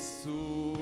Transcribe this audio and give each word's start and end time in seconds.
Jesús, 0.00 0.79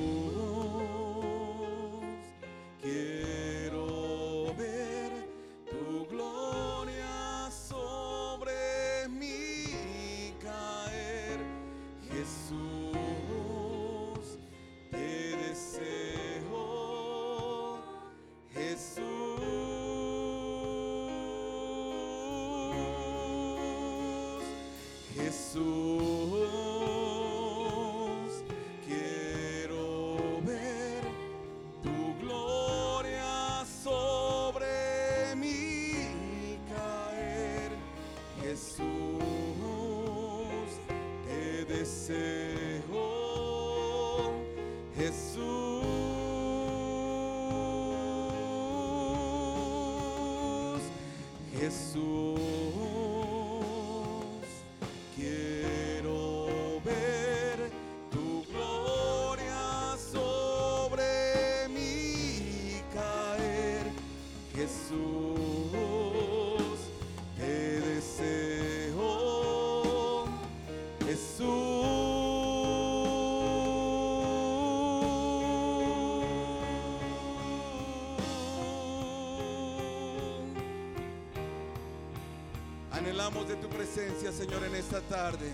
Anhelamos 82.98 83.46
de 83.46 83.54
tu 83.54 83.68
presencia, 83.68 84.32
Señor, 84.32 84.64
en 84.64 84.74
esta 84.74 85.00
tarde. 85.02 85.52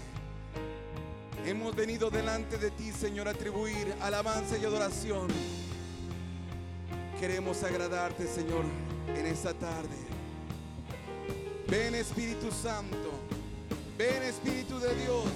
Hemos 1.44 1.76
venido 1.76 2.08
delante 2.08 2.56
de 2.56 2.70
ti, 2.70 2.90
Señor, 2.90 3.28
a 3.28 3.32
atribuir 3.32 3.94
alabanza 4.00 4.56
y 4.56 4.64
adoración. 4.64 5.28
Queremos 7.20 7.62
agradarte, 7.62 8.26
Señor, 8.26 8.64
en 9.14 9.26
esta 9.26 9.52
tarde. 9.52 9.94
Ven 11.68 11.94
Espíritu 11.94 12.50
Santo, 12.50 13.10
ven 13.98 14.22
Espíritu 14.22 14.78
de 14.78 14.94
Dios. 14.94 15.28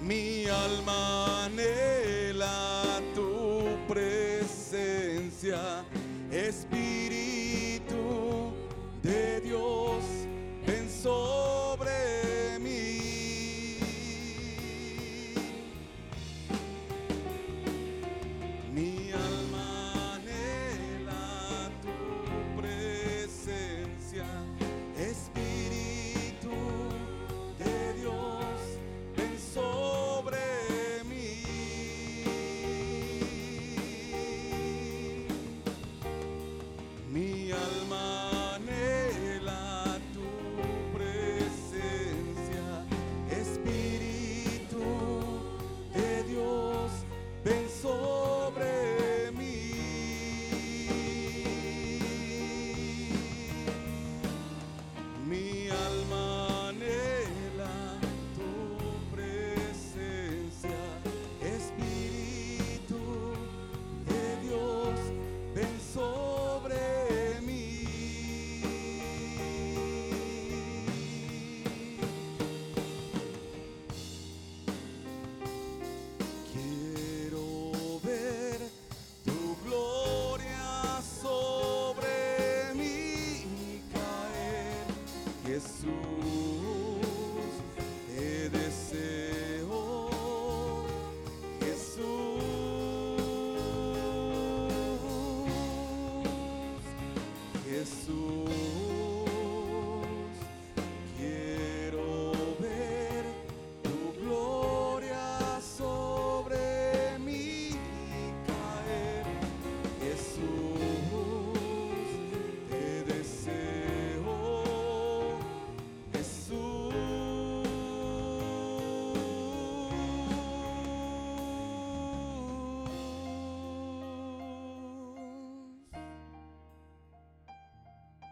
Mi 0.00 0.46
alma 0.46 1.44
anhela 1.44 3.02
tu 3.14 3.76
presencia, 3.86 5.84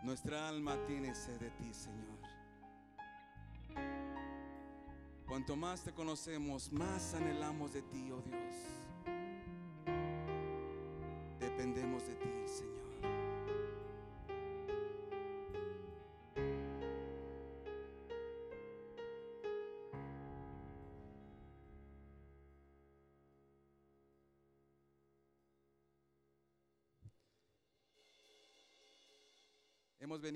Nuestra 0.09 0.49
alma 0.49 0.75
tiene 0.87 1.15
sed 1.15 1.39
de 1.39 1.51
ti, 1.51 1.71
Señor. 1.71 2.19
Cuanto 5.27 5.55
más 5.55 5.85
te 5.85 5.93
conocemos, 5.93 6.73
más 6.73 7.12
anhelamos 7.12 7.75
de 7.75 7.82
ti, 7.82 8.11
oh 8.11 8.23
Dios. 8.23 8.38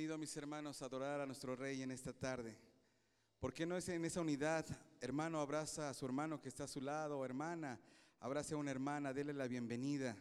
Venido, 0.02 0.19
mis 0.19 0.37
hermanos, 0.37 0.82
a 0.82 0.87
adorar 0.87 1.20
a 1.20 1.26
nuestro 1.26 1.54
Rey 1.54 1.81
en 1.81 1.93
esta 1.93 2.12
tarde. 2.12 2.58
¿Por 3.38 3.54
qué 3.54 3.64
no 3.64 3.76
es 3.76 3.88
en 3.88 4.04
esa 4.04 4.20
unidad? 4.20 4.66
Hermano, 5.00 5.40
abraza 5.40 5.88
a 5.88 5.94
su 5.94 6.04
hermano 6.04 6.40
que 6.40 6.49
está 6.49 6.64
a 6.64 6.66
su 6.66 6.81
lado, 6.81 7.25
hermana, 7.25 7.78
abrace 8.19 8.54
a 8.54 8.56
una 8.56 8.72
hermana, 8.72 9.12
dele 9.12 9.32
la 9.32 9.46
bienvenida. 9.46 10.16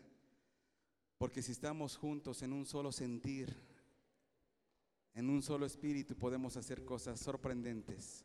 Porque 1.18 1.42
si 1.42 1.51
estamos 1.54 1.98
juntos 1.98 2.44
en 2.44 2.54
un 2.54 2.68
solo 2.68 2.92
sentir, 2.92 3.57
en 5.16 5.31
un 5.31 5.42
solo 5.42 5.66
espíritu, 5.66 6.16
podemos 6.16 6.57
hacer 6.57 6.86
cosas 6.86 7.19
sorprendentes. 7.19 8.24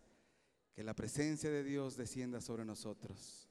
Que 0.74 0.84
la 0.84 0.92
presencia 0.92 1.48
de 1.48 1.64
Dios 1.64 1.96
descienda 1.96 2.42
sobre 2.42 2.66
nosotros. 2.66 3.48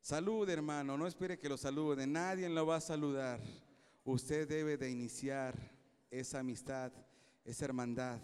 Salud, 0.00 0.48
hermano, 0.48 0.96
no 0.96 1.08
espere 1.08 1.40
que 1.40 1.48
lo 1.48 1.56
salude, 1.56 2.06
nadie 2.06 2.48
lo 2.48 2.64
va 2.66 2.76
a 2.76 2.80
saludar. 2.80 3.40
Usted 4.04 4.46
debe 4.46 4.76
de 4.76 4.88
iniciar 4.88 5.74
esa 6.10 6.40
amistad, 6.40 6.92
esa 7.46 7.64
hermandad. 7.64 8.18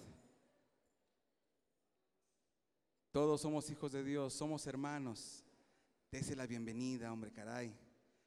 Todos 3.13 3.41
somos 3.41 3.71
hijos 3.71 3.93
de 3.93 4.03
Dios, 4.03 4.35
somos 4.35 4.67
hermanos. 4.67 5.45
Dese 6.11 6.35
la 6.35 6.47
bienvenida, 6.47 7.13
hombre, 7.13 7.31
caray. 7.31 7.73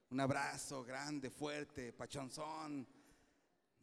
Un 0.09 0.19
abrazo 0.21 0.83
grande, 0.86 1.30
fuerte, 1.30 1.92
pachonzón. 1.92 2.88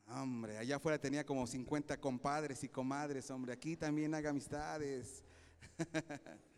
Hombre, 0.06 0.58
allá 0.58 0.76
afuera 0.76 0.98
tenía 0.98 1.24
como 1.24 1.46
50 1.46 2.00
compadres 2.00 2.64
y 2.64 2.68
comadres, 2.68 3.30
hombre. 3.30 3.52
Aquí 3.52 3.76
también 3.76 4.14
haga 4.14 4.30
amistades. 4.30 5.22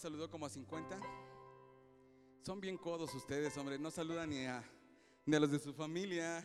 saludó 0.00 0.30
como 0.30 0.46
a 0.46 0.48
50? 0.48 0.98
Son 2.42 2.58
bien 2.60 2.78
codos 2.78 3.14
ustedes, 3.14 3.56
hombre. 3.58 3.78
No 3.78 3.90
saludan 3.90 4.30
ni 4.30 4.46
a, 4.46 4.64
ni 5.26 5.36
a 5.36 5.40
los 5.40 5.50
de 5.50 5.58
su 5.58 5.74
familia. 5.74 6.42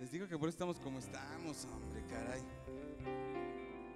Les 0.00 0.10
digo 0.10 0.26
que 0.26 0.38
por 0.38 0.48
eso 0.48 0.56
estamos 0.56 0.80
como 0.80 0.98
estamos, 0.98 1.66
hombre, 1.66 2.02
caray. 2.06 2.42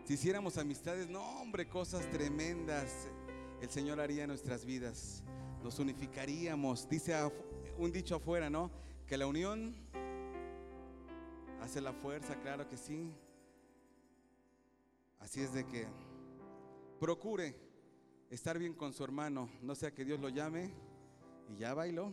Si 0.05 0.14
hiciéramos 0.14 0.58
amistades, 0.58 1.08
no, 1.08 1.23
hombre, 1.41 1.67
cosas 1.67 2.08
tremendas 2.11 3.08
el 3.62 3.70
Señor 3.70 3.99
haría 3.99 4.25
en 4.25 4.29
nuestras 4.29 4.67
vidas. 4.67 5.23
Nos 5.62 5.79
unificaríamos. 5.79 6.87
Dice 6.87 7.14
un 7.79 7.90
dicho 7.90 8.17
afuera, 8.17 8.50
¿no? 8.50 8.70
Que 9.06 9.17
la 9.17 9.26
unión 9.26 9.75
hace 11.62 11.81
la 11.81 11.94
fuerza, 11.94 12.38
claro 12.43 12.69
que 12.69 12.76
sí. 12.76 13.14
Así 15.19 15.40
es 15.40 15.55
de 15.55 15.67
que 15.67 15.87
procure 17.00 17.63
estar 18.31 18.59
bien 18.59 18.75
con 18.75 18.93
su 18.93 19.05
hermano, 19.05 19.49
no 19.62 19.75
sea 19.75 19.93
que 19.93 20.05
Dios 20.05 20.21
lo 20.21 20.29
llame 20.29 20.73
y 21.49 21.56
ya 21.56 21.75
bailó. 21.75 22.12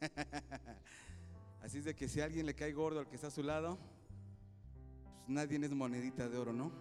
Así 1.62 1.78
es 1.78 1.84
de 1.84 1.94
que 1.94 2.08
si 2.08 2.20
a 2.20 2.24
alguien 2.24 2.46
le 2.46 2.54
cae 2.54 2.72
gordo 2.72 3.00
al 3.00 3.08
que 3.08 3.16
está 3.16 3.28
a 3.28 3.30
su 3.30 3.42
lado, 3.42 3.78
pues 5.18 5.28
nadie 5.28 5.58
es 5.64 5.72
monedita 5.72 6.28
de 6.28 6.36
oro, 6.36 6.52
¿no? 6.52 6.72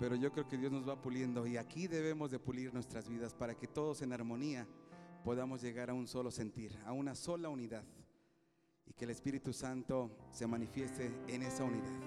Pero 0.00 0.16
yo 0.16 0.32
creo 0.32 0.48
que 0.48 0.56
Dios 0.56 0.72
nos 0.72 0.88
va 0.88 1.00
puliendo 1.00 1.46
y 1.46 1.56
aquí 1.56 1.86
debemos 1.86 2.30
de 2.30 2.38
pulir 2.38 2.72
nuestras 2.72 3.08
vidas 3.08 3.34
para 3.34 3.54
que 3.54 3.68
todos 3.68 4.02
en 4.02 4.12
armonía 4.12 4.66
podamos 5.24 5.62
llegar 5.62 5.90
a 5.90 5.94
un 5.94 6.08
solo 6.08 6.30
sentir, 6.30 6.76
a 6.86 6.92
una 6.92 7.14
sola 7.14 7.48
unidad 7.48 7.84
y 8.86 8.94
que 8.94 9.04
el 9.04 9.10
Espíritu 9.10 9.52
Santo 9.52 10.10
se 10.32 10.46
manifieste 10.46 11.12
en 11.28 11.42
esa 11.42 11.64
unidad. 11.64 12.00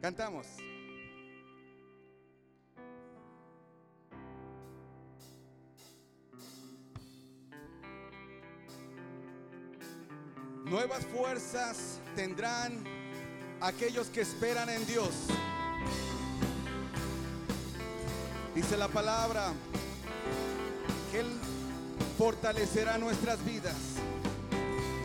Cantamos. 0.00 0.46
Nuevas 10.92 11.10
fuerzas 11.10 11.76
tendrán 12.14 12.84
aquellos 13.62 14.08
que 14.08 14.20
esperan 14.20 14.68
en 14.68 14.84
Dios. 14.84 15.08
Dice 18.54 18.76
la 18.76 18.88
palabra 18.88 19.54
que 21.10 21.20
Él 21.20 21.26
fortalecerá 22.18 22.98
nuestras 22.98 23.42
vidas. 23.42 23.74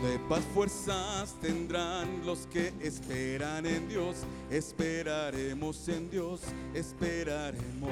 Nuevas 0.02 0.44
fuerzas 0.52 1.34
tendrán 1.40 2.26
los 2.26 2.40
que 2.48 2.74
esperan 2.80 3.64
en 3.64 3.88
Dios. 3.88 4.16
Esperaremos 4.50 5.88
en 5.88 6.10
Dios, 6.10 6.42
esperaremos. 6.74 7.90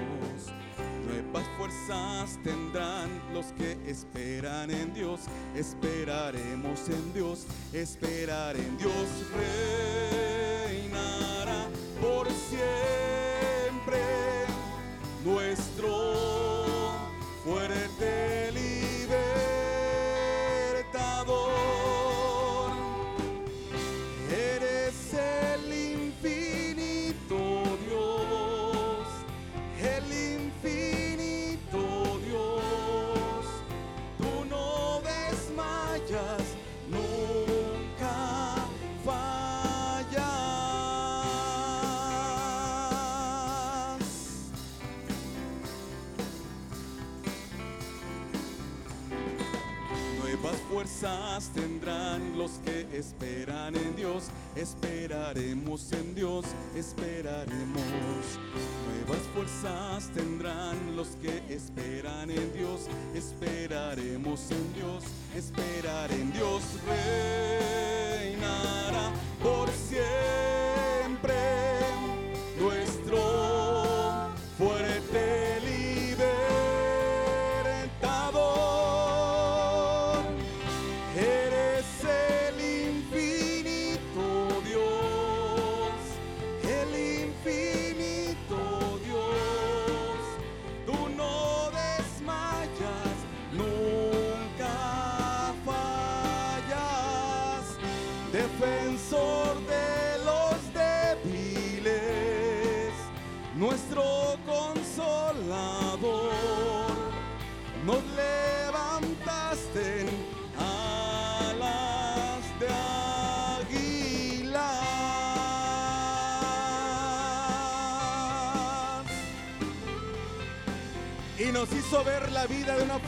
Nuevas 1.06 1.46
fuerzas 1.56 2.38
tendrán 2.42 3.08
los 3.32 3.46
que 3.52 3.78
esperan 3.86 4.70
en 4.70 4.92
Dios. 4.92 5.20
Esperaremos 5.54 6.88
en 6.88 7.14
Dios, 7.14 7.46
esperar 7.72 8.56
en 8.56 8.76
Dios 8.76 9.06
reinará 9.34 10.25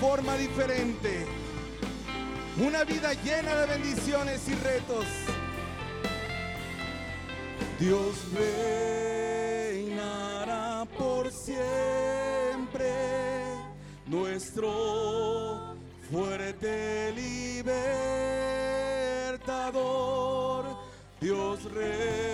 forma 0.00 0.36
diferente, 0.36 1.26
una 2.58 2.84
vida 2.84 3.12
llena 3.14 3.54
de 3.56 3.66
bendiciones 3.66 4.48
y 4.48 4.54
retos. 4.54 5.04
Dios 7.80 8.16
reinará 9.72 10.86
por 10.96 11.32
siempre, 11.32 12.92
nuestro 14.06 15.74
fuerte 16.10 17.12
libertador. 19.36 20.64
Dios 21.20 21.64
reinará 21.72 22.27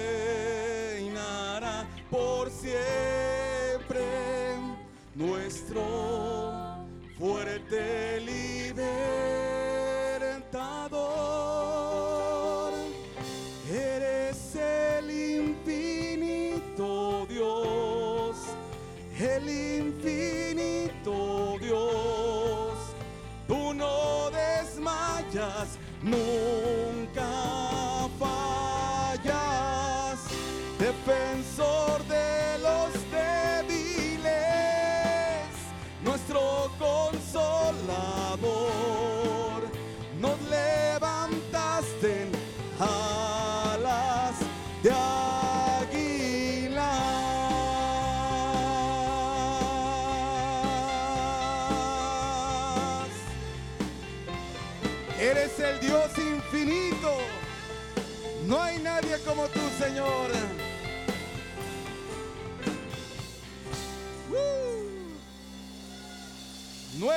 nunca. 26.03 27.64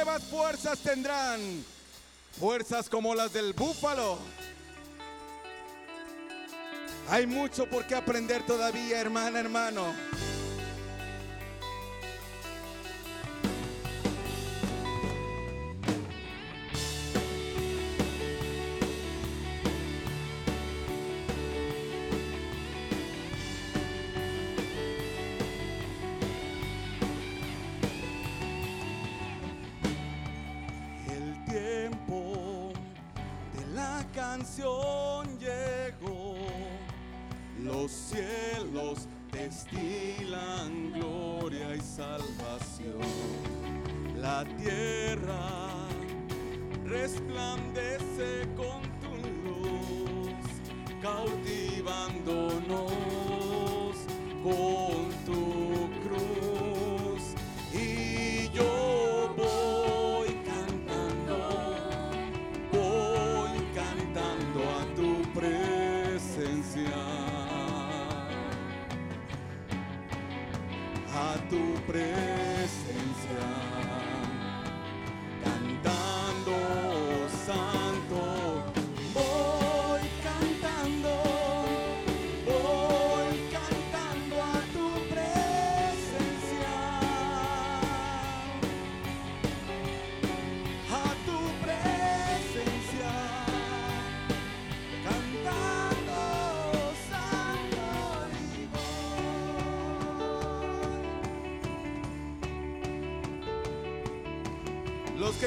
nuevas 0.08 0.24
fuerzas 0.24 0.80
tendrán, 0.80 1.66
fuerzas 2.40 2.88
como 2.88 3.14
las 3.14 3.34
del 3.34 3.52
búfalo. 3.52 4.18
Hay 7.10 7.28
mucho 7.28 7.66
por 7.66 7.86
qué 7.86 7.96
aprender 7.96 8.42
todavía, 8.46 9.02
hermana, 9.02 9.42
hermano. 9.42 9.94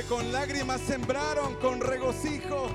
que 0.00 0.06
con 0.06 0.32
lágrimas 0.32 0.80
sembraron, 0.80 1.54
con 1.56 1.80
regocijo. 1.80 2.70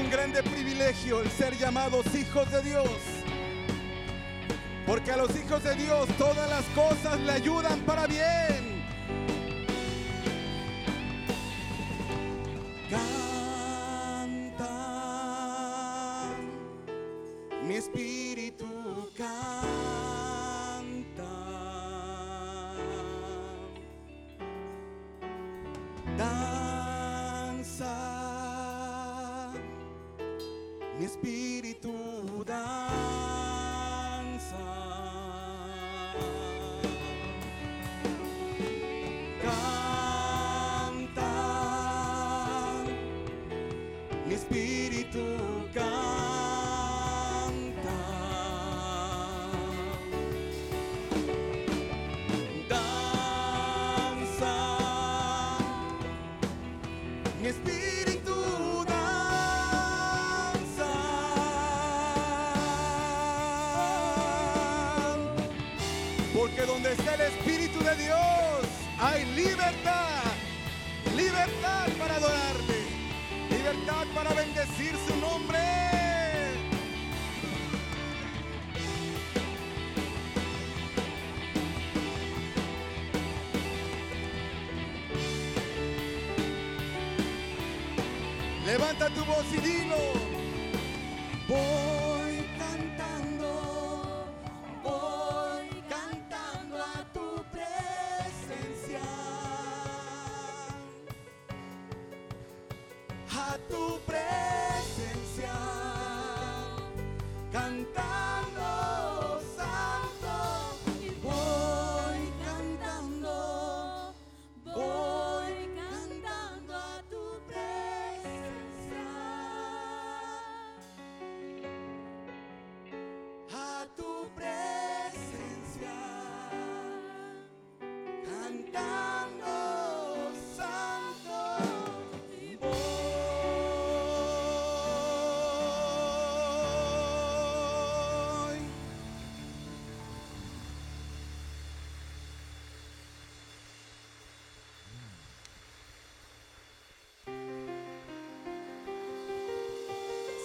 un 0.00 0.10
grande 0.10 0.42
privilegio 0.42 1.20
el 1.20 1.30
ser 1.30 1.56
llamados 1.58 2.06
hijos 2.14 2.50
de 2.50 2.62
Dios. 2.62 2.88
Porque 4.86 5.12
a 5.12 5.16
los 5.16 5.30
hijos 5.36 5.62
de 5.62 5.74
Dios 5.74 6.08
todas 6.16 6.48
las 6.48 6.64
cosas 6.74 7.20
le 7.20 7.32
ayudan 7.32 7.80
para 7.80 8.06
bien. 8.06 8.59
Hay 69.02 69.24
libertad, 69.34 70.24
libertad 71.16 71.88
para 71.98 72.16
adorarte, 72.16 72.84
libertad 73.50 74.06
para 74.14 74.34
bendecir 74.34 74.94
su 75.08 75.16
nombre. 75.16 75.58
Levanta 88.66 89.08
tu 89.08 89.24
voz 89.24 89.46
y 89.54 89.60
dilo. 89.60 90.29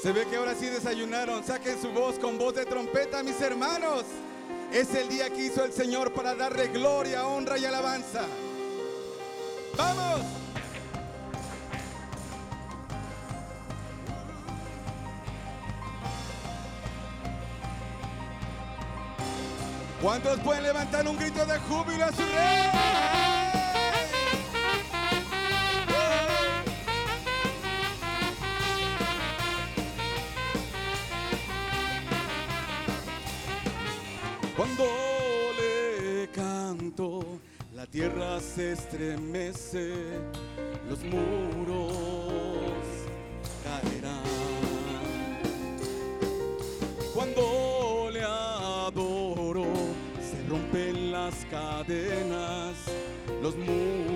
Se 0.05 0.11
ve 0.11 0.27
que 0.27 0.35
ahora 0.35 0.53
sí 0.53 0.67
desayunaron. 0.67 1.43
Saquen 1.43 1.81
su 1.81 1.89
voz 1.89 2.19
con 2.19 2.37
voz 2.37 2.53
de 2.53 2.63
trompeta, 2.63 3.23
mis 3.23 3.41
hermanos. 3.41 4.03
Es 4.71 4.93
el 4.93 5.09
día 5.09 5.31
que 5.31 5.45
hizo 5.45 5.65
el 5.65 5.73
Señor 5.73 6.13
para 6.13 6.35
darle 6.35 6.67
gloria, 6.67 7.25
honra 7.25 7.57
y 7.57 7.65
alabanza. 7.65 8.21
¡Vamos! 9.75 10.21
¿Cuántos 20.03 20.39
pueden 20.41 20.61
levantar 20.61 21.07
un 21.07 21.17
grito 21.17 21.43
de 21.47 21.57
júbilo 21.61 22.05
a 22.05 22.11
su 22.11 22.21
rey? 22.21 23.34
Se 38.55 38.71
estremece, 38.71 39.91
los 40.87 41.03
muros 41.03 41.91
caerán. 43.65 44.23
Cuando 47.13 48.09
le 48.13 48.23
adoro, 48.23 49.65
se 50.21 50.49
rompen 50.49 51.11
las 51.11 51.45
cadenas, 51.51 52.77
los 53.41 53.57
muros 53.57 54.14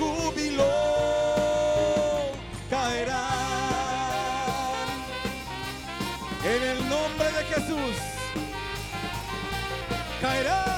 júbilo. 0.00 0.64
Caerán 2.70 3.40
en 6.44 6.62
el 6.62 6.88
nombre 6.88 7.26
de 7.36 7.44
Jesús. 7.44 7.96
Caerán. 10.20 10.70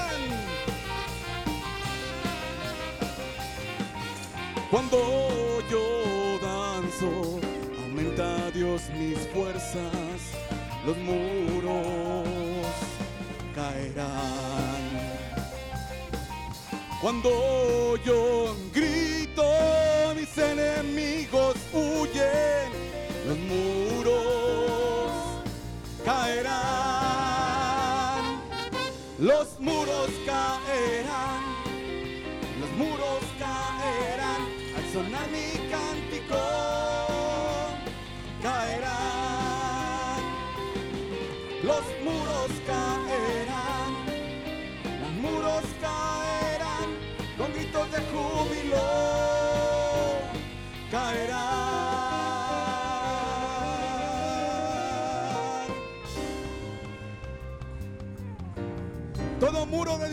Cuando 4.69 5.61
yo 5.69 6.39
danzo, 6.41 7.39
aumenta 7.83 8.49
Dios 8.51 8.81
mis 8.97 9.19
fuerzas, 9.33 10.19
los 10.85 10.97
muros 10.97 12.27
caerán. 13.53 14.83
Cuando 17.01 17.97
yo 18.03 18.55
Los 29.19 29.59
muros 29.59 30.09
caerán. 30.25 31.43
Los 32.59 32.71
muros 32.71 33.23
caerán. 33.37 34.41
Al 34.75 34.91
sonar 34.91 35.27
mi 35.29 35.69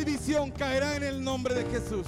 división 0.05 0.51
caerá 0.51 0.97
en 0.97 1.03
el 1.03 1.23
nombre 1.23 1.55
de 1.55 1.65
Jesús. 1.71 2.07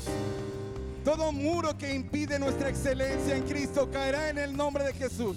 Todo 1.04 1.30
muro 1.30 1.76
que 1.76 1.92
impide 1.92 2.38
nuestra 2.38 2.70
excelencia 2.70 3.36
en 3.36 3.42
Cristo 3.42 3.90
caerá 3.92 4.30
en 4.30 4.38
el 4.38 4.56
nombre 4.56 4.84
de 4.84 4.94
Jesús. 4.94 5.36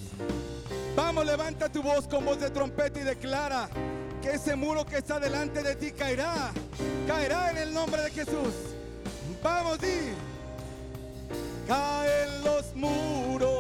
Vamos, 0.96 1.26
levanta 1.26 1.68
tu 1.70 1.82
voz 1.84 2.08
con 2.08 2.24
voz 2.24 2.40
de 2.40 2.50
trompeta 2.50 3.00
y 3.02 3.04
declara 3.04 3.70
que 4.22 4.32
ese 4.32 4.56
muro 4.56 4.86
que 4.86 4.98
está 4.98 5.20
delante 5.20 5.62
de 5.64 5.76
ti 5.76 5.92
caerá. 5.92 6.52
Caerá 7.08 7.52
en 7.52 7.58
el 7.58 7.74
nombre 7.74 8.04
de 8.04 8.12
Jesús. 8.12 8.54
Vamos, 9.44 9.80
di. 9.80 10.14
Caen 11.68 12.44
los 12.44 12.74
muros. 12.76 13.55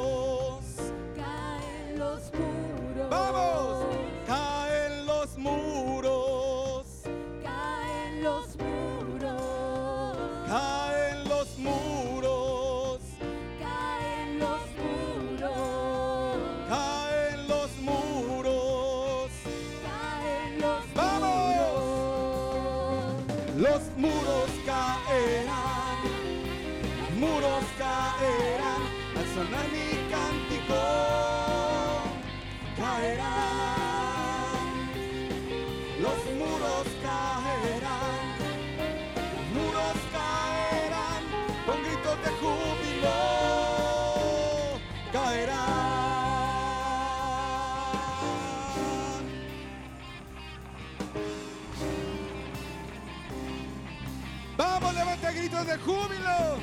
Gritos 55.35 55.67
de 55.67 55.77
júbilo. 55.77 56.59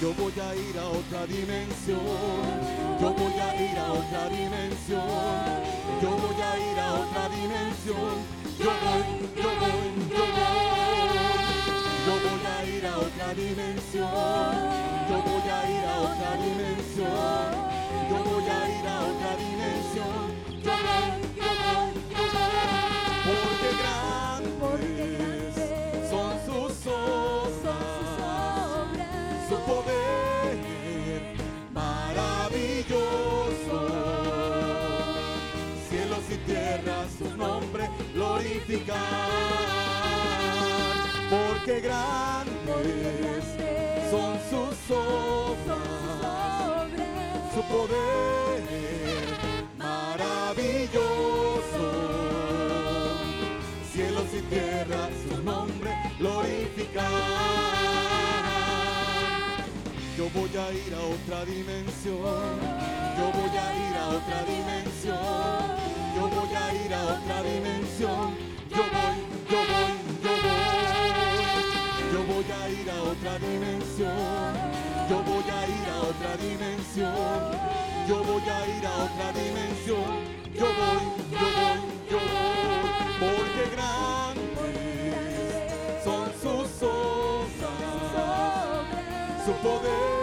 Yo 0.00 0.12
voy 0.14 0.32
a 0.32 0.54
ir 0.56 0.78
a 0.78 0.88
otra 0.88 1.26
dimensión. 1.26 2.00
Yo 3.00 3.14
voy 3.14 3.32
a 3.34 3.54
ir 3.62 3.78
a 3.78 3.92
otra 3.92 4.28
dimensión. 4.28 5.06
Yo 6.02 6.10
voy 6.10 6.42
a 6.42 6.58
ir 6.58 6.78
a 6.78 6.92
otra 6.94 7.28
dimensión. 7.28 8.14
Yo 8.58 8.72
voy, 8.82 9.08
yo 9.36 9.50
voy, 9.60 9.90
yo 10.10 10.24
voy. 10.36 10.72
Yo 12.06 12.14
voy 12.24 12.46
a 12.46 12.64
ir 12.64 12.86
a 12.86 12.98
otra 12.98 13.34
dimensión. 13.34 14.08
Yo 15.08 15.22
voy 15.22 15.50
a 15.50 15.70
ir 15.70 15.84
a 15.86 16.00
otra 16.00 16.36
dimensión. 16.44 17.72
Yo 18.10 18.16
voy 18.24 18.44
a 18.44 18.68
ir 18.68 18.86
a 18.88 19.00
otra 19.00 19.36
dimensión. 19.36 20.31
Cielos 35.88 36.24
y 36.30 36.36
tierras 36.46 37.08
su 37.18 37.36
nombre 37.36 37.88
glorificar, 38.14 38.98
porque 41.30 41.80
grandes 41.80 43.44
son 44.10 44.38
sus 44.50 44.96
obras. 44.96 45.82
su 47.54 47.62
poder 47.62 48.41
voy 60.52 60.60
a 60.60 60.72
ir 60.72 60.94
a 60.94 61.00
otra 61.00 61.44
dimensión. 61.46 62.60
Yo 63.16 63.32
voy 63.32 63.56
a 63.56 63.74
ir 63.74 63.96
a 63.96 64.08
otra 64.08 64.42
dimensión. 64.44 65.16
Yo 66.14 66.28
voy 66.28 66.54
a 66.54 66.74
ir 66.74 66.92
a 66.94 67.02
otra 67.04 67.42
dimensión. 67.42 68.36
Yo 68.70 68.82
voy, 68.92 69.16
yo 69.50 69.58
voy, 69.72 69.92
yo 70.22 70.32
voy. 70.42 70.72
Yo 72.12 72.20
voy 72.28 72.44
a 72.52 72.68
ir 72.68 72.90
a 72.90 73.02
otra 73.02 73.38
dimensión. 73.38 74.52
Yo 75.08 75.22
voy 75.22 75.44
a 75.50 75.66
ir 75.68 75.88
a 75.88 76.00
otra 76.02 76.36
dimensión. 76.36 77.14
Yo 78.08 78.22
voy 78.24 78.42
a 78.42 78.66
ir 78.66 78.86
a 78.86 79.04
otra 79.04 79.32
dimensión. 79.32 80.10
Yo 80.54 80.66
voy, 80.66 81.04
yo 81.32 81.46
voy, 81.56 81.80
yo 82.10 82.18
voy. 82.18 82.52
Porque 83.20 83.64
grandes 83.74 85.14
son 86.04 86.26
sus 86.42 86.82
obras 86.82 87.42
su 89.44 89.52
poder 89.54 90.21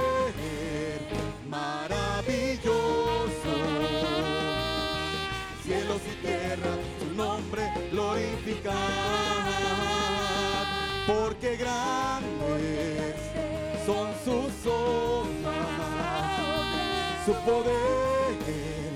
poder 17.50 18.94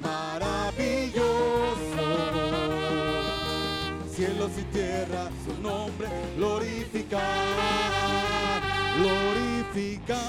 maravilloso 0.00 1.38
cielos 4.14 4.50
y 4.58 4.62
tierra, 4.72 5.30
su 5.44 5.52
nombre 5.62 6.08
glorificar, 6.36 7.22
glorificar. 8.98 10.28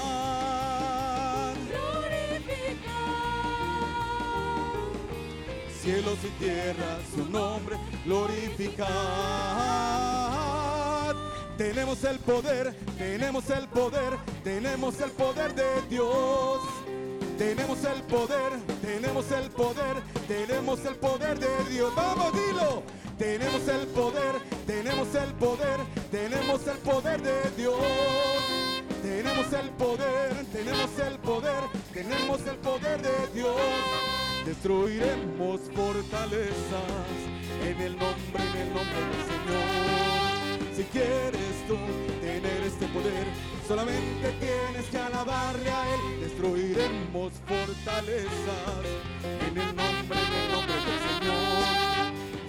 Cielos 5.80 6.18
y 6.24 6.28
tierra, 6.42 6.98
su 7.14 7.24
nombre 7.30 7.76
glorificar. 8.04 8.90
Tenemos 11.56 12.04
el 12.04 12.18
poder, 12.20 12.74
tenemos 12.96 13.50
el 13.50 13.68
poder, 13.68 14.16
tenemos 14.44 15.00
el 15.00 15.10
poder 15.10 15.54
de 15.54 15.82
Dios. 15.88 16.60
Tenemos 17.40 17.82
el 17.84 18.02
poder, 18.02 18.52
tenemos 18.82 19.32
el 19.32 19.50
poder, 19.52 20.02
tenemos 20.28 20.84
el 20.84 20.94
poder 20.96 21.38
de 21.38 21.70
Dios. 21.70 21.90
Vamos, 21.96 22.34
dilo. 22.34 22.82
Tenemos 23.16 23.66
el 23.66 23.86
poder, 23.86 24.34
tenemos 24.66 25.14
el 25.14 25.32
poder, 25.36 25.80
tenemos 26.10 26.66
el 26.66 26.78
poder 26.80 27.22
de 27.22 27.50
Dios. 27.56 27.80
Tenemos 29.02 29.52
el 29.54 29.70
poder, 29.70 30.44
tenemos 30.52 30.98
el 30.98 31.18
poder, 31.18 31.62
tenemos 31.94 32.40
el 32.46 32.56
poder 32.56 33.00
de 33.00 33.34
Dios. 33.34 33.56
Destruiremos 34.44 35.60
fortalezas 35.74 37.08
en 37.66 37.80
el 37.80 37.92
nombre, 37.92 38.42
en 38.52 38.56
el 38.60 38.74
nombre 38.74 39.00
del 39.00 39.24
Señor. 39.32 40.76
Si 40.76 40.84
quieres 40.84 41.66
tú 41.66 42.09
solamente 43.70 44.32
tienes 44.40 44.86
que 44.90 44.98
alabarle 44.98 45.70
a 45.70 45.94
Él. 45.94 46.20
Destruiremos 46.22 47.32
fortalezas 47.46 48.82
en 49.22 49.58
el 49.58 49.76
nombre, 49.76 50.18
en 50.26 50.32
el 50.40 50.52
nombre 50.52 50.74
del 50.74 51.00
Señor. 51.08 51.64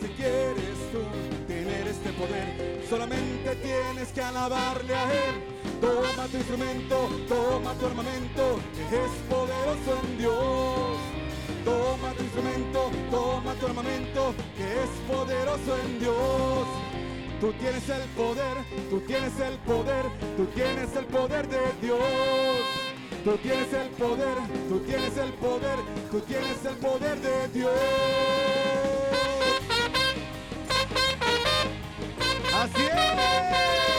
Si 0.02 0.08
quieres 0.20 0.78
tú 0.92 1.02
tener 1.48 1.88
este 1.88 2.10
poder, 2.14 2.84
solamente 2.90 3.56
tienes 3.56 4.08
que 4.10 4.22
alabarle 4.22 4.96
a 4.96 5.04
Él. 5.14 5.36
Toma 5.80 6.28
tu 6.32 6.38
instrumento, 6.38 6.96
toma 7.30 7.74
tu 7.76 7.86
armamento, 7.86 8.60
que 8.90 8.98
es 9.06 9.12
poderoso 9.30 9.92
en 10.04 10.18
Dios. 10.18 10.98
Toma 11.64 12.14
tu 12.18 12.24
instrumento, 12.24 12.92
toma 13.12 13.54
tu 13.54 13.68
armamento, 13.68 14.34
que 14.58 14.84
es 14.84 14.90
poderoso 15.08 15.78
en 15.86 16.00
Dios. 16.00 17.01
Tú 17.42 17.52
tienes 17.54 17.90
el 17.90 18.08
poder, 18.10 18.56
tú 18.92 19.00
tienes 19.00 19.40
el 19.40 19.58
poder, 19.66 20.06
tú 20.38 20.46
tienes 20.54 20.96
el 20.96 21.06
poder 21.06 21.48
de 21.48 21.58
Dios. 21.82 22.00
Tú 23.24 23.36
tienes 23.38 23.74
el 23.74 23.90
poder, 23.90 24.38
tú 24.70 24.80
tienes 24.82 25.18
el 25.18 25.34
poder, 25.34 25.80
tú 26.12 26.20
tienes 26.22 26.64
el 26.64 26.76
poder 26.76 27.20
de 27.20 27.48
Dios. 27.48 27.74
Así 32.54 32.84
es. 32.84 33.91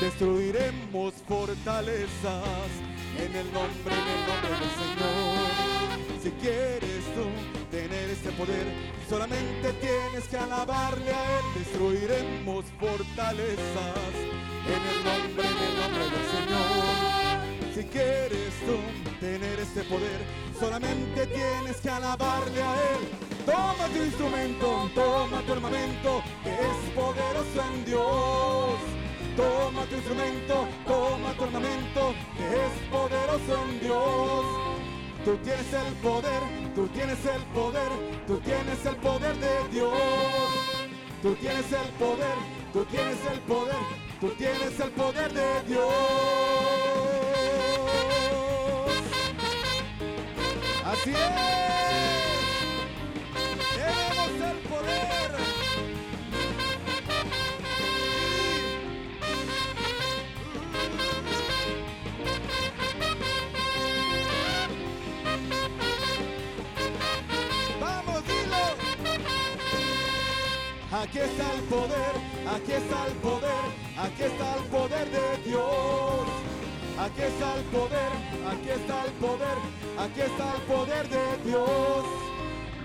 Destruiremos 0.00 1.14
fortalezas 1.28 2.70
en 3.18 3.36
el 3.36 3.52
nombre, 3.52 3.94
en 3.94 4.08
el 4.08 4.26
nombre 4.26 4.50
del 4.60 4.70
Señor. 4.80 6.20
Si 6.22 6.30
quieres 6.32 7.04
tú 7.14 7.26
tener 7.70 8.10
este 8.10 8.30
poder, 8.32 8.66
solamente 9.08 9.72
tienes 9.74 10.28
que 10.28 10.36
alabarle 10.36 11.10
a 11.10 11.38
Él. 11.38 11.44
Destruiremos 11.58 12.64
fortalezas 12.78 14.14
en 14.66 14.82
el 14.92 15.04
nombre, 15.04 15.48
en 15.48 15.58
el 15.68 15.80
nombre 15.80 16.04
del 16.04 16.26
Señor. 16.36 17.74
Si 17.74 17.84
quieres 17.84 18.52
tú 18.66 18.76
tener 19.20 19.58
este 19.60 19.82
poder, 19.84 20.20
solamente 20.58 21.26
tienes 21.26 21.76
que 21.76 21.90
alabarle 21.90 22.62
a 22.62 22.74
Él. 22.74 23.29
Toma 23.46 23.86
tu 23.92 24.02
instrumento, 24.02 24.90
toma 24.94 25.40
tu 25.42 25.52
armamento, 25.52 26.22
que 26.44 26.50
es 26.50 26.94
poderoso 26.94 27.62
en 27.72 27.84
Dios. 27.84 28.78
Toma 29.36 29.84
tu 29.86 29.94
instrumento, 29.96 30.68
toma 30.86 31.32
tu 31.34 31.44
armamento, 31.44 32.14
que 32.36 32.44
es 32.44 32.88
poderoso 32.90 33.62
en 33.64 33.80
Dios. 33.80 34.44
Tú 35.24 35.36
tienes 35.38 35.72
el 35.72 35.92
poder, 35.94 36.42
tú 36.74 36.86
tienes 36.88 37.24
el 37.26 37.42
poder, 37.54 37.90
tú 38.26 38.38
tienes 38.38 38.86
el 38.86 38.96
poder 38.96 39.36
de 39.36 39.68
Dios. 39.70 39.92
Tú 41.22 41.34
tienes 41.34 41.70
el 41.72 41.88
poder, 41.98 42.36
tú 42.72 42.84
tienes 42.86 43.18
el 43.30 43.40
poder, 43.40 43.76
tú 44.20 44.28
tienes 44.30 44.80
el 44.80 44.90
poder 44.90 45.32
de 45.32 45.62
Dios. 45.68 45.84
Así 50.84 51.10
es. 51.10 51.89
Aquí 71.00 71.18
está 71.18 71.54
el 71.54 71.62
poder, 71.62 72.14
aquí 72.46 72.72
está 72.72 73.06
el 73.06 73.14
poder, 73.14 73.64
aquí 73.96 74.22
está 74.22 74.54
el 74.56 74.64
poder 74.64 75.10
de 75.10 75.36
Dios. 75.48 76.28
Aquí 76.98 77.22
está 77.22 77.54
el 77.56 77.64
poder, 77.64 78.12
aquí 78.50 78.68
está 78.68 79.04
el 79.06 79.12
poder, 79.12 79.56
aquí 79.98 80.20
está 80.20 80.54
el 80.56 80.62
poder 80.62 81.08
de 81.08 81.38
Dios. 81.48 82.04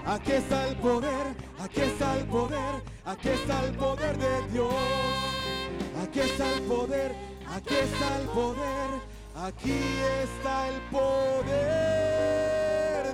Aquí 0.05 0.31
está 0.31 0.67
el 0.67 0.75
poder, 0.77 1.35
aquí 1.59 1.81
está 1.81 2.15
el 2.17 2.25
poder, 2.25 2.83
aquí 3.03 3.27
está 3.27 3.65
el 3.65 3.75
poder 3.75 4.17
de 4.17 4.47
Dios. 4.53 4.73
Aquí 6.01 6.19
está 6.21 6.53
el 6.53 6.61
poder, 6.61 7.15
aquí 7.53 7.75
está 7.75 8.17
el 8.21 8.27
poder, 8.29 9.01
aquí 9.35 9.77
está 10.23 10.69
el 10.69 10.81
poder 10.89 11.55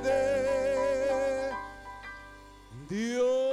de 0.04 1.52
Dios. 2.88 3.51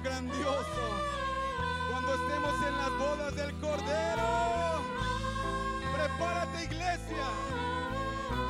Grandioso 0.00 0.84
cuando 1.90 2.14
estemos 2.14 2.54
en 2.66 2.78
las 2.78 2.90
bodas 2.98 3.34
del 3.36 3.52
Cordero. 3.60 4.82
Prepárate 5.92 6.64
iglesia, 6.64 7.26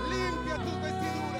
limpia 0.09 0.57
tus 0.57 0.81
vestiduras. 0.81 1.32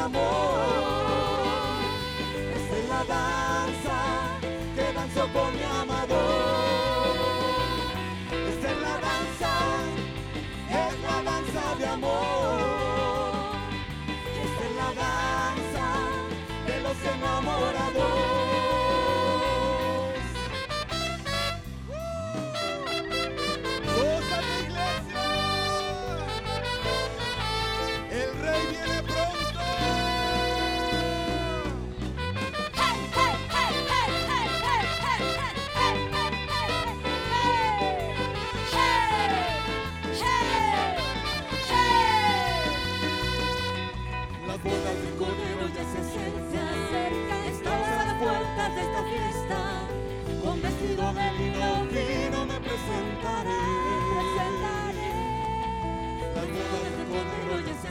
Amor. 0.00 0.59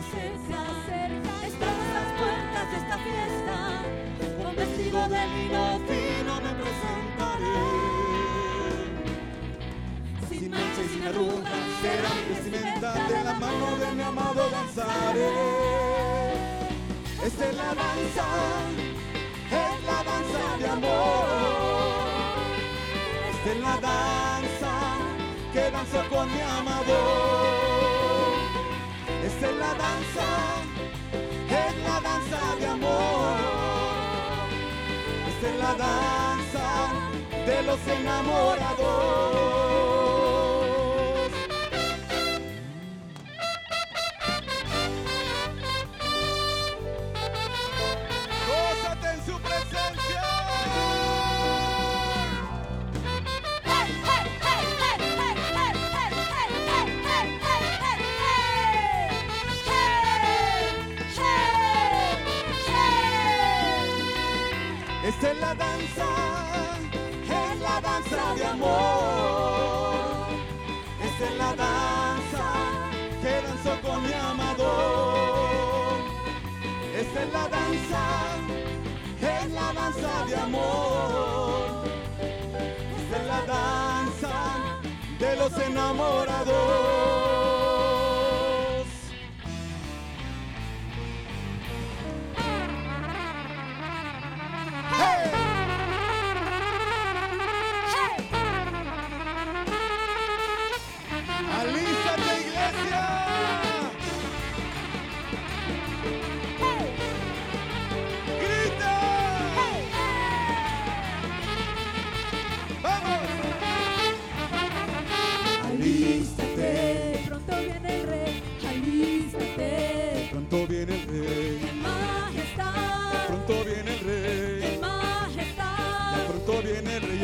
Cordero 0.09 0.35
ya 0.35 0.37
se 0.47 0.53
acerca. 0.53 1.33
Estamos 1.45 1.85
a 1.85 1.93
las 1.93 2.09
puertas 2.19 2.65
de 2.71 2.77
esta 2.77 2.97
fiesta. 2.97 3.55
Con 4.43 4.55
vestido 4.55 4.99
de 5.09 5.21
Vino 5.27 5.79
me 6.41 6.51
presentaré. 6.61 7.59
Sin 10.29 10.51
mancha 10.51 10.81
y 10.81 10.89
sin 10.89 11.07
arrugas 11.07 11.65
será 11.81 12.09
mi 12.15 12.23
vestimenta 12.33 12.93
de 12.93 13.23
la 13.23 13.33
mano 13.33 13.77
de 13.77 13.91
mi 13.95 14.03
amado 14.03 14.49
danzaré. 14.49 15.29
Esta 17.25 17.49
es 17.49 17.55
la 17.55 17.75
danza, 17.75 18.25
es 19.51 19.83
la 19.85 20.03
danza 20.03 20.57
de 20.59 20.67
amor. 20.69 21.25
Esta 23.31 23.51
es 23.51 23.59
la 23.59 23.77
danza 23.81 24.71
que 25.53 25.71
danzo 25.71 26.09
con 26.09 26.31
mi 26.31 26.41
amado 26.41 27.28
es 29.41 29.56
la 29.56 29.73
danza, 29.73 30.28
es 31.49 31.75
la 31.84 32.02
danza 32.02 32.56
de 32.60 32.67
amor, 32.67 33.38
es 35.30 35.58
la 35.58 35.73
danza 35.75 36.67
de 37.45 37.63
los 37.63 37.88
enamorados. 37.88 39.48
Enamorados. 85.61 86.98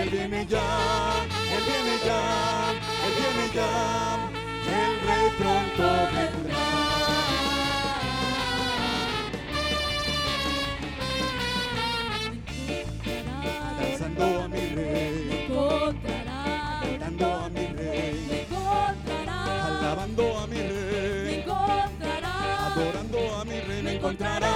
Él 0.06 0.12
viene 0.12 0.46
ya, 0.46 1.26
él 1.56 1.64
viene 1.66 1.98
ya, 2.06 2.22
él 3.06 3.14
viene 3.18 3.46
ya, 3.56 3.70
el 4.78 4.94
rey 5.08 5.28
pronto 5.40 5.86
vendrá. 6.14 6.66
Danzando 13.80 14.44
a 14.44 14.48
mi 14.48 14.68
rey, 14.76 15.48
encontrará, 15.48 16.82
cantando 16.82 17.34
a 17.34 17.50
mi 17.50 17.66
rey, 17.68 18.28
me 18.30 18.42
encontrará, 18.42 19.66
alabando 19.66 20.38
a 20.38 20.48
mi 20.48 20.58
me 20.58 20.68
rey, 20.70 21.40
encontrará, 21.40 22.68
adorando 22.68 23.36
a 23.40 23.46
mi 23.46 23.60
rey, 23.60 23.82
me 23.82 23.96
encontrará, 23.96 24.54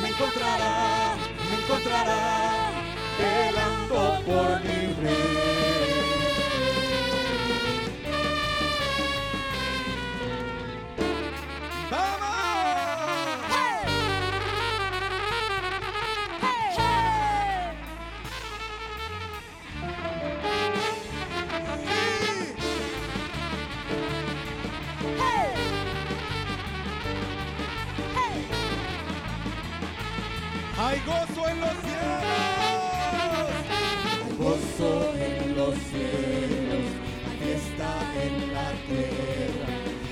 me 0.00 0.08
encontrará, 0.08 1.16
me 1.48 1.56
encontrará, 1.56 2.70
por 3.90 4.60
libre. 4.64 5.29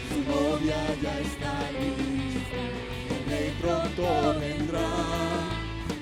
Su 0.08 0.18
novia 0.30 0.80
ya 1.02 1.14
está 1.20 1.54
lista. 1.76 2.62
El 3.14 3.22
rey 3.30 3.50
pronto 3.60 4.06
vendrá. 4.40 4.90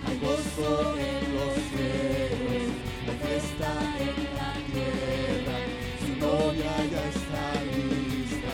Hay 0.06 0.18
gozo 0.18 0.96
en 0.98 1.24
los 1.36 1.54
cielos. 1.72 2.68
La 3.06 3.14
fiesta 3.22 3.70
en 4.00 4.18
la 4.38 4.52
tierra. 4.72 5.58
Su 6.00 6.12
novia 6.26 6.74
ya 6.92 7.02
está 7.14 7.44
lista. 7.64 8.52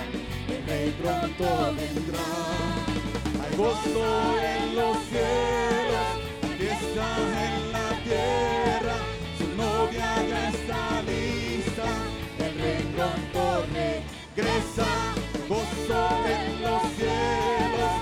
El 0.48 0.66
rey 0.66 0.88
pronto 1.00 1.46
vendrá. 1.76 2.62
Hay 3.42 3.56
gozo 3.56 4.38
en 4.40 4.76
los 4.76 4.96
cielos, 5.10 6.12
fiesta 6.58 7.06
en 7.44 7.72
la 7.72 7.88
tierra, 8.04 8.96
su 9.36 9.46
novia 9.56 10.08
ya 10.28 10.48
está 10.48 11.02
lista, 11.02 11.88
el 12.38 12.58
rey 12.60 12.82
pronto 12.94 13.66
regresa. 14.36 14.86
Gozo 15.48 16.08
en 16.26 16.62
los 16.62 16.82
cielos, 16.96 17.92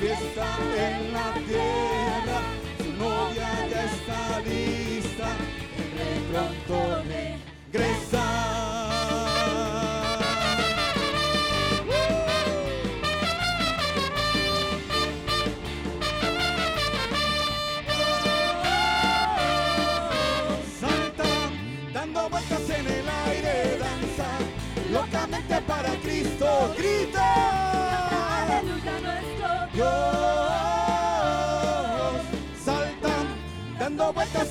fiesta 0.00 0.46
en 0.76 1.12
la 1.12 1.34
tierra, 1.46 2.38
su 2.78 2.92
novia 2.92 3.68
ya 3.70 3.84
está 3.84 4.40
lista, 4.40 5.28
el 5.78 5.98
rey 5.98 6.18
pronto 6.32 7.02
regresa. 7.04 8.65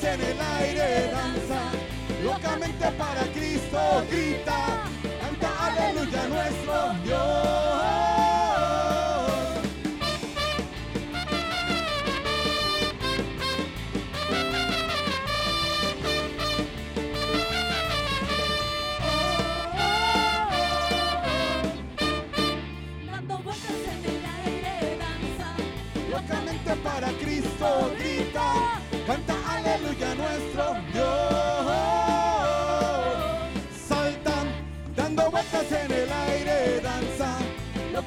En 0.04 0.22
el 0.22 0.38
aire, 0.60 1.10
danza, 1.12 1.72
locamente 2.24 2.86
para 2.98 3.22
Cristo, 3.34 4.04
grita, 4.10 4.84
canta 5.22 5.68
aleluya 5.68 6.28
nuestro 6.28 6.94
Dios. 7.04 7.95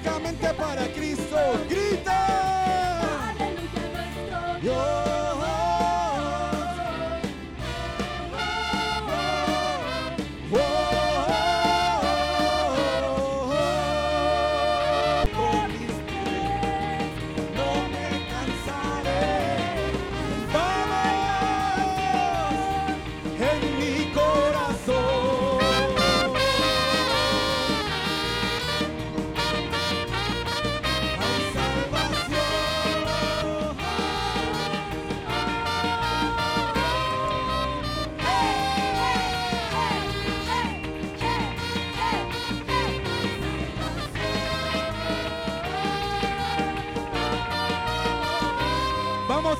Locamente 0.08 0.48
para 0.54 0.86
Cristo. 0.88 1.36
Grita, 1.68 2.97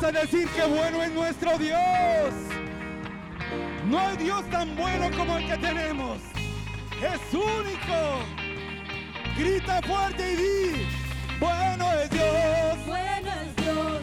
a 0.08 0.20
decir 0.20 0.48
que 0.48 0.64
bueno 0.64 1.02
es 1.02 1.12
nuestro 1.12 1.58
Dios. 1.58 2.32
No 3.86 3.98
hay 3.98 4.16
Dios 4.16 4.48
tan 4.50 4.74
bueno 4.74 5.10
como 5.16 5.36
el 5.36 5.46
que 5.46 5.58
tenemos. 5.58 6.18
Es 7.02 7.34
único. 7.34 8.24
Grita 9.36 9.82
fuerte 9.82 10.32
y 10.32 10.36
di, 10.36 10.86
bueno 11.38 11.92
es 11.92 12.10
Dios. 12.10 12.86
Bueno 12.86 13.30
es 13.42 13.56
Dios. 13.56 13.97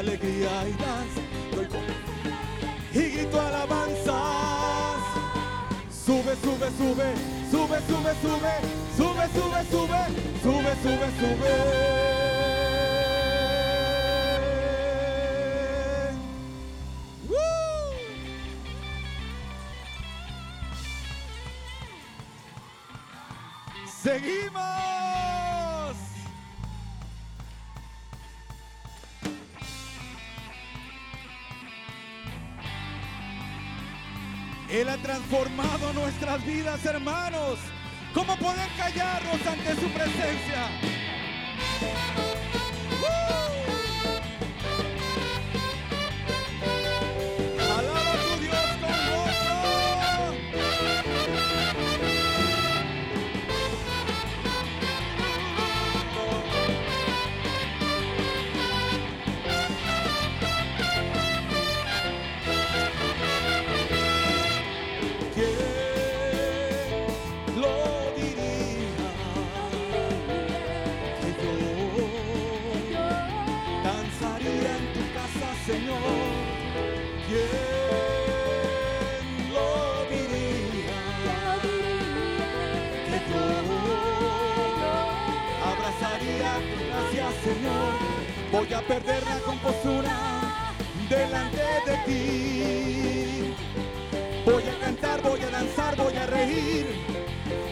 alegría 0.00 0.66
y 0.66 0.72
danza. 0.72 1.20
Y 2.92 3.10
grito 3.10 3.40
alabanzas. 3.40 5.00
Sube, 5.90 6.34
sube, 6.42 6.68
sube, 6.78 7.14
sube, 7.50 7.78
sube, 7.86 8.14
sube, 8.22 8.48
sube, 8.96 9.28
sube, 9.30 9.60
sube, 9.70 10.00
sube, 10.42 10.72
sube, 10.82 11.08
sube. 11.20 12.10
transformado 35.30 35.92
nuestras 35.92 36.44
vidas, 36.44 36.84
hermanos. 36.84 37.58
¿Cómo 38.12 38.36
poder 38.36 38.68
callarnos 38.76 39.46
ante 39.46 39.80
su 39.80 39.88
presencia? 39.90 40.89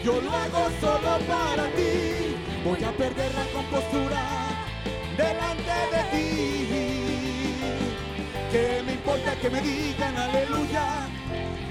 Yo 0.03 0.21
lo 0.21 0.31
hago 0.31 0.69
solo 0.79 1.19
para 1.27 1.67
ti. 1.75 2.35
Voy 2.63 2.83
a 2.83 2.91
perder 2.91 3.31
la 3.35 3.45
compostura 3.53 4.21
delante 5.17 5.75
de 5.93 6.03
ti. 6.11 7.57
Que 8.51 8.83
me 8.85 8.93
importa 8.93 9.35
que 9.35 9.49
me 9.49 9.61
digan 9.61 10.15
aleluya. 10.15 11.07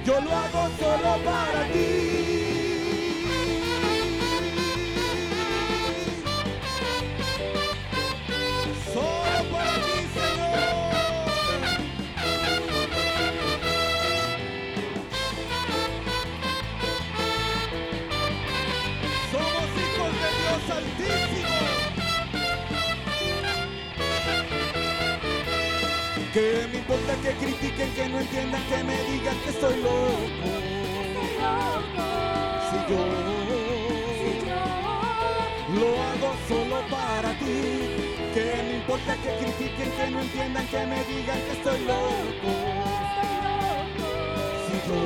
Yo 0.05 0.21
lo 0.21 0.31
hago 0.31 0.69
solo 0.79 1.25
para 1.25 1.65
ti. 1.73 2.68
Que 27.09 27.33
critiquen, 27.33 27.91
que 27.95 28.09
no 28.11 28.21
entiendan, 28.21 28.63
que 28.69 28.85
me 28.85 28.97
digan 29.05 29.37
que 29.41 29.51
estoy 29.51 29.77
loco. 29.83 30.51
Si 32.69 32.77
yo 32.89 33.01
lo 35.75 35.89
hago 36.03 36.31
solo 36.47 36.77
para 36.89 37.31
ti. 37.39 37.61
Que 38.35 38.45
me 38.63 38.75
importa 38.77 39.17
que 39.17 39.31
critiquen, 39.37 39.91
que 39.91 40.11
no 40.11 40.21
entiendan, 40.21 40.67
que 40.69 40.87
me 40.87 41.05
digan 41.05 41.41
que 41.41 41.53
estoy 41.53 41.81
loco. 41.87 42.51
Si 44.67 44.77
yo 44.87 45.01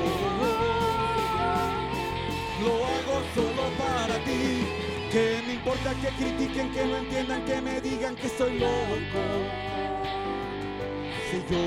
lo 2.62 2.72
hago 2.84 3.16
solo 3.34 3.64
para 3.78 4.16
ti. 4.24 4.42
Que 5.10 5.24
me 5.46 5.52
importa 5.54 5.94
que 5.94 6.08
critiquen, 6.08 6.72
que 6.72 6.84
no 6.84 6.96
entiendan, 6.96 7.44
que 7.46 7.60
me 7.62 7.80
digan 7.80 8.16
que 8.16 8.26
estoy 8.26 8.58
loco. 8.58 9.71
Si 11.32 11.38
yo 11.50 11.64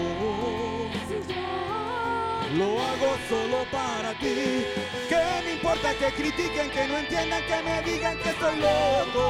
lo 2.56 2.66
hago 2.80 3.18
solo 3.28 3.66
para 3.72 4.14
ti. 4.20 4.64
Que 5.10 5.22
me 5.44 5.54
importa 5.54 5.92
que 5.96 6.14
critiquen, 6.14 6.70
que 6.70 6.88
no 6.88 7.00
entiendan, 7.00 7.42
que 7.48 7.64
me 7.64 7.82
digan 7.82 8.16
que 8.20 8.30
estoy 8.30 8.58
loco. 8.58 9.26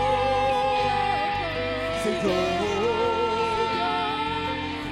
Si 2.03 2.09
yo 2.21 2.35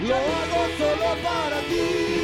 lo 0.08 0.16
hago 0.16 0.62
solo 0.78 1.08
para 1.22 1.60
ti. 1.68 2.23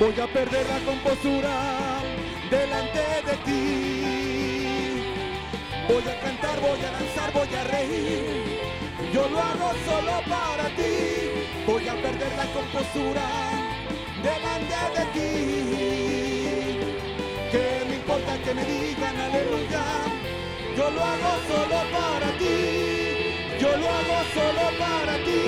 Voy 0.00 0.18
a 0.18 0.26
perder 0.26 0.66
la 0.66 0.78
compostura 0.78 2.00
delante 2.50 3.00
de 3.26 3.36
ti. 3.44 5.04
Voy 5.86 6.02
a 6.08 6.20
cantar, 6.20 6.58
voy 6.58 6.80
a 6.80 6.90
danzar, 6.90 7.30
voy 7.34 7.54
a 7.54 7.64
reír. 7.64 8.60
Yo 9.12 9.28
lo 9.28 9.38
hago 9.38 9.72
solo 9.84 10.22
para 10.26 10.70
ti. 10.74 10.94
Voy 11.66 11.86
a 11.86 11.92
perder 12.00 12.32
la 12.34 12.46
compostura 12.46 13.26
delante 14.22 14.74
de 14.96 15.04
ti. 15.12 15.28
Que 17.52 17.84
me 17.86 17.96
importa 17.96 18.38
que 18.42 18.54
me 18.54 18.64
digan 18.64 19.16
aleluya. 19.20 19.84
Yo 20.78 20.90
lo 20.92 21.04
hago 21.04 21.32
solo 21.46 21.78
para 21.92 22.38
ti. 22.38 22.56
Yo 23.60 23.76
lo 23.76 23.86
hago 23.86 24.18
solo 24.32 24.64
para 24.78 25.14
ti. 25.26 25.42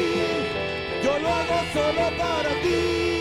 Yo 1.02 1.18
lo 1.20 1.28
hago 1.40 1.58
solo 1.72 2.16
para 2.18 2.50
ti. 2.60 3.11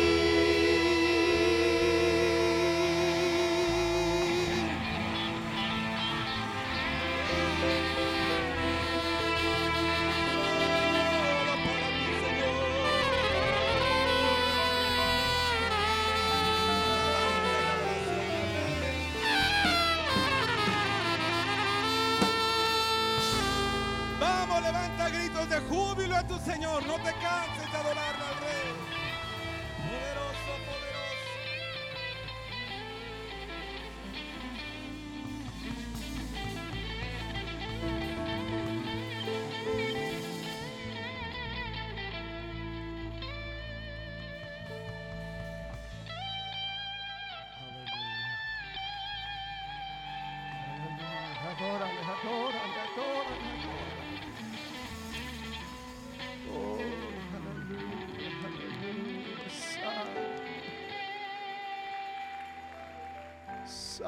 Tu 26.24 26.38
Señor. 26.40 26.86
No 26.86 26.96
te 26.96 27.14
canses 27.14 27.72
de 27.72 27.78
adorarle 27.78 28.31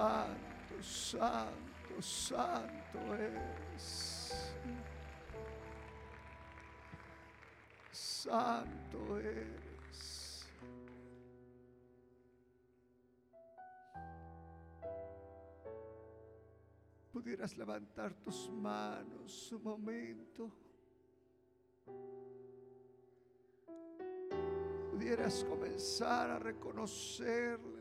Santo, 0.04 0.84
santo, 0.84 2.01
santo, 2.01 2.99
es. 3.16 4.54
Santo 7.93 9.18
eres. 9.18 9.64
pudieras 17.14 17.56
levantar 17.58 18.14
tus 18.16 18.49
manos 18.49 19.54
un 19.54 19.64
momento. 19.64 20.51
Pudieras 24.91 25.45
comenzar 25.45 26.30
a 26.30 26.39
reconocerle. 26.39 27.72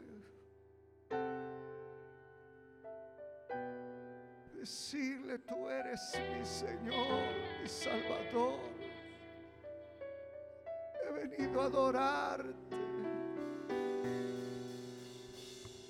Decirle, 4.62 5.40
tú 5.40 5.68
eres 5.68 6.14
mi 6.38 6.44
Señor, 6.44 7.20
mi 7.60 7.68
Salvador. 7.68 8.60
He 11.02 11.12
venido 11.12 11.62
a 11.62 11.64
adorarte. 11.64 12.54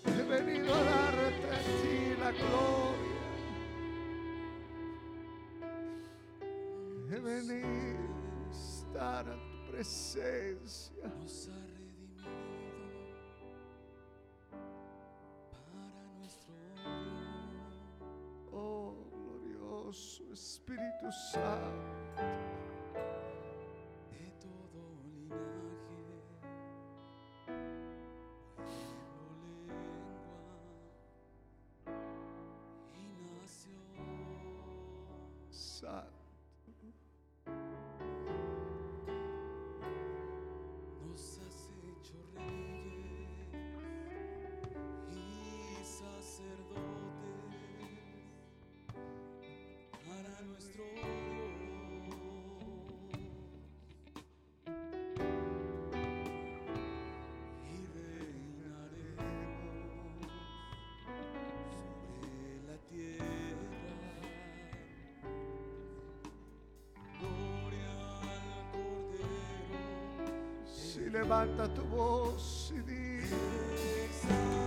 He 0.06 0.22
venido 0.22 0.74
a 0.74 0.84
darte 0.84 1.48
a 1.50 1.58
ti 1.82 2.16
la 2.18 2.30
gloria. 2.32 3.22
He 7.10 7.20
venido 7.20 8.14
a 8.48 8.52
estar 8.52 9.28
a 9.28 9.34
tu 9.34 9.70
presencia. 9.70 11.12
Espíritu 21.02 21.12
Santo. 21.12 22.01
levanta 71.12 71.68
tu 71.68 71.82
voz 71.82 72.72
y 72.74 72.80
di. 72.80 74.61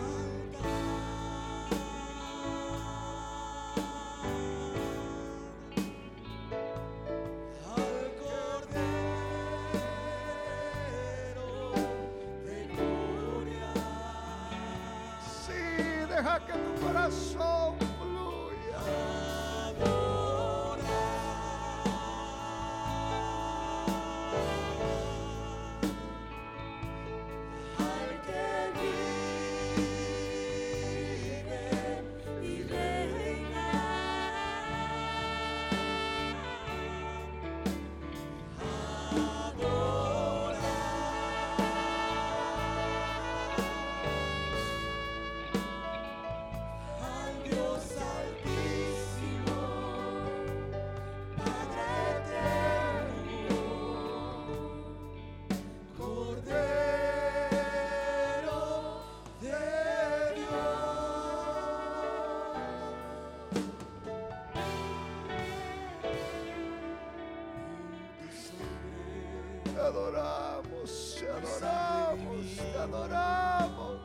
adoramos, 69.95 71.15
te 71.17 71.29
adoramos, 71.29 72.45
te 72.57 72.77
adoramos. 72.77 73.99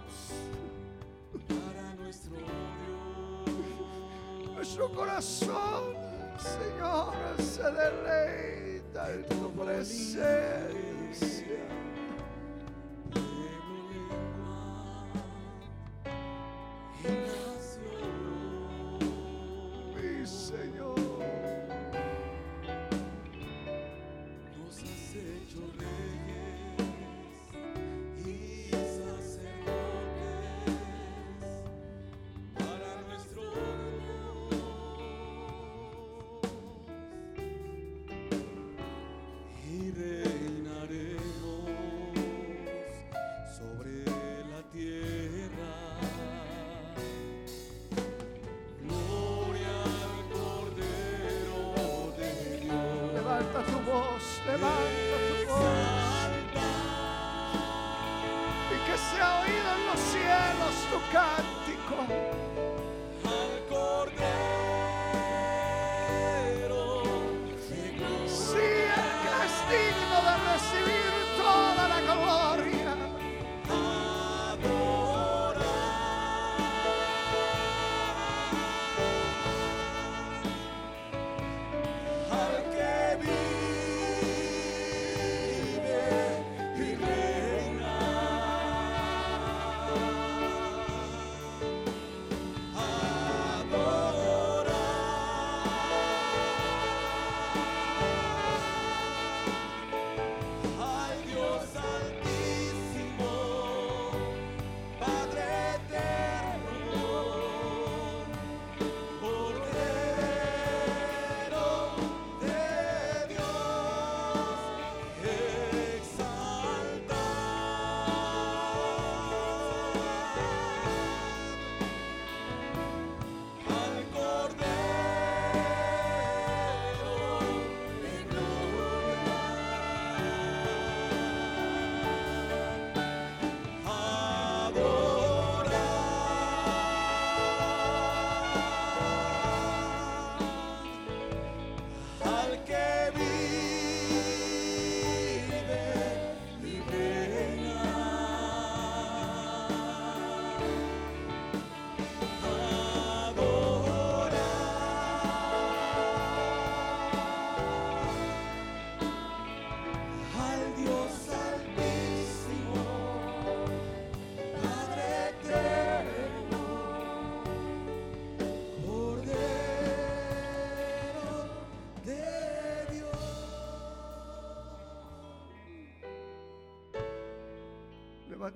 Para 1.49 1.95
nuestro 1.97 2.37
Deus, 2.37 2.47
nuestro 4.55 4.89
coração 4.93 5.60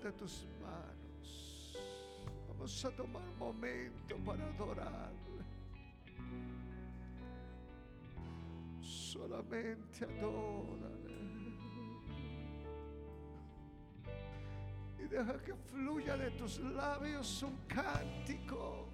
levanta 0.04 0.12
tus 0.12 0.46
manos. 0.60 1.76
Vamos 2.48 2.84
a 2.84 2.90
tomar 2.90 3.22
momento 3.38 4.16
para 4.24 4.44
adorarle. 4.44 5.44
Solamente 8.80 10.04
adórale. 10.04 11.14
Y 14.98 15.08
deja 15.08 15.42
que 15.42 15.54
fluya 15.54 16.16
de 16.16 16.30
tus 16.32 16.58
labios 16.60 17.42
un 17.42 17.56
cántico. 17.66 18.90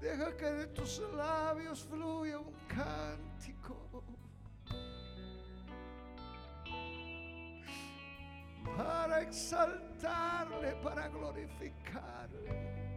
deja 0.00 0.36
que 0.36 0.46
de 0.46 0.66
tus 0.68 1.00
labios 1.16 1.82
fluya 1.82 2.38
un 2.38 2.54
cántico. 2.68 4.04
para 8.78 9.22
exaltarle, 9.22 10.76
para 10.84 11.08
glorificarle. 11.08 12.87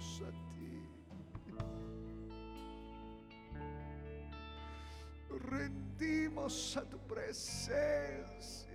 A 0.00 0.32
ti. 0.32 0.80
Rendimos 5.28 6.74
a 6.78 6.82
tu 6.86 6.98
presencia. 7.00 8.69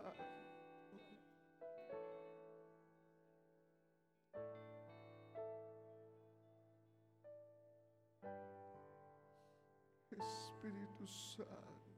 Santo. 0.00 0.30
Espíritu 10.18 11.06
Santo. 11.06 11.89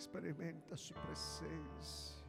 Experimenta 0.00 0.78
su 0.78 0.94
presencia. 0.94 2.24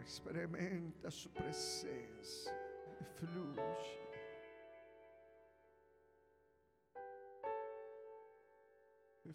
Experimenta 0.00 1.12
su 1.12 1.30
presencia. 1.30 2.52
Y 3.00 3.04
fluye. 3.20 4.00
Y 9.24 9.32